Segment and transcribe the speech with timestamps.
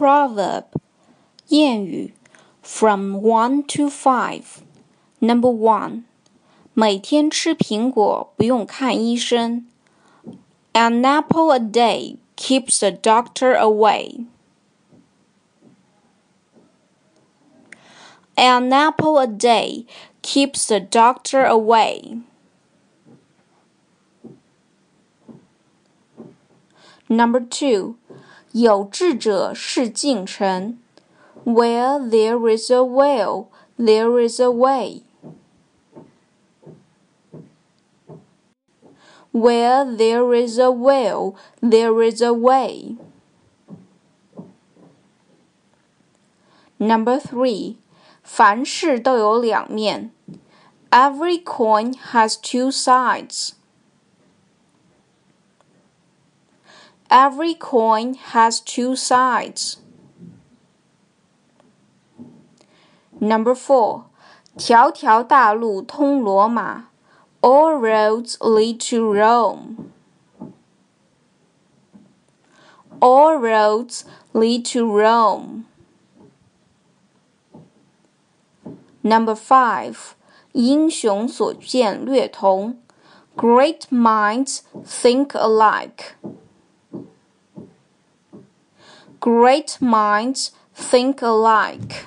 [0.00, 0.64] proverb
[1.48, 2.14] 谚语
[2.62, 4.44] from one to five.
[5.20, 6.04] Number one，
[6.74, 9.66] 每天吃苹果不用看医生。
[10.72, 14.26] An apple a day keeps the doctor away.
[18.36, 19.86] An apple a day
[20.20, 22.20] keeps the doctor away.
[27.08, 27.96] Number two，
[28.52, 30.78] 有志者事竟成。
[31.44, 33.46] Where there is a will,
[33.78, 35.02] there is a way.
[39.32, 42.96] Where there is a will, there is a way.
[46.78, 47.76] Number three，
[48.22, 50.10] 凡事都有两面。
[50.90, 53.50] Every coin has two sides.
[57.10, 59.76] Every coin has two sides.
[63.18, 64.04] Number four，
[64.58, 66.88] 条条大路通罗马。
[67.40, 69.92] All roads lead to Rome.
[72.98, 75.64] All roads lead to Rome.
[79.02, 79.96] Number five，
[80.52, 82.78] 英雄所见略同。
[83.36, 86.16] Great minds think alike.
[89.21, 92.05] Great minds think alike.